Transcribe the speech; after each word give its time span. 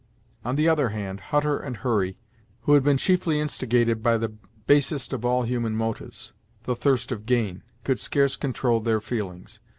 On 0.43 0.55
the 0.55 0.67
other 0.67 0.89
hand, 0.89 1.19
Hutter 1.19 1.59
and 1.59 1.77
Hurry, 1.77 2.17
who 2.61 2.73
had 2.73 2.83
been 2.83 2.97
chiefly 2.97 3.39
instigated 3.39 4.01
by 4.01 4.17
the 4.17 4.33
basest 4.65 5.13
of 5.13 5.23
all 5.23 5.43
human 5.43 5.75
motives, 5.75 6.33
the 6.63 6.75
thirst 6.75 7.11
of 7.11 7.27
gain, 7.27 7.61
could 7.83 7.99
scarce 7.99 8.35
control 8.35 8.79
their 8.79 8.99
feelings. 8.99 9.59